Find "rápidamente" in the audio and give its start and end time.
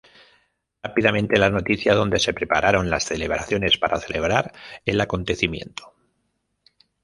0.81-1.37